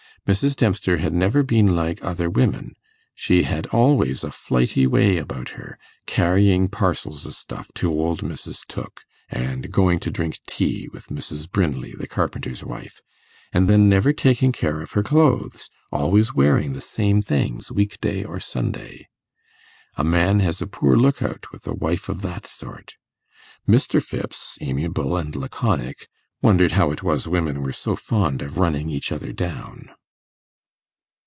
Mrs. 0.27 0.55
Dempster 0.55 0.99
had 0.99 1.13
never 1.13 1.41
been 1.41 1.75
like 1.75 2.03
other 2.05 2.29
women; 2.29 2.75
she 3.15 3.41
had 3.41 3.65
always 3.67 4.23
a 4.23 4.29
flighty 4.29 4.85
way 4.85 5.19
with 5.23 5.49
her, 5.49 5.79
carrying 6.05 6.67
parcels 6.69 7.25
of 7.25 7.33
snuff 7.33 7.71
to 7.73 7.89
old 7.91 8.21
Mrs. 8.21 8.59
Tooke, 8.67 9.01
and 9.29 9.71
going 9.71 9.99
to 10.01 10.11
drink 10.11 10.37
tea 10.45 10.87
with 10.93 11.07
Mrs. 11.07 11.49
Brinley, 11.51 11.95
the 11.97 12.05
carpenter's 12.05 12.63
wife; 12.63 13.01
and 13.51 13.67
then 13.67 13.89
never 13.89 14.13
taking 14.13 14.51
care 14.51 14.79
of 14.81 14.91
her 14.91 15.01
clothes, 15.01 15.71
always 15.91 16.35
wearing 16.35 16.73
the 16.73 16.81
same 16.81 17.23
things 17.23 17.71
week 17.71 17.99
day 17.99 18.23
or 18.23 18.39
Sunday. 18.39 19.07
A 19.97 20.03
man 20.03 20.39
has 20.39 20.61
a 20.61 20.67
poor 20.67 20.95
look 20.95 21.23
out 21.23 21.51
with 21.51 21.65
a 21.65 21.73
wife 21.73 22.09
of 22.09 22.21
that 22.21 22.45
sort. 22.45 22.93
Mr. 23.67 23.99
Phipps, 24.01 24.59
amiable 24.61 25.17
and 25.17 25.35
laconic, 25.35 26.07
wondered 26.43 26.73
how 26.73 26.91
it 26.91 27.01
was 27.01 27.27
women 27.27 27.63
were 27.63 27.73
so 27.73 27.95
fond 27.95 28.43
of 28.43 28.59
running 28.59 28.87
each 28.91 29.11
other 29.11 29.33
down. 29.33 29.89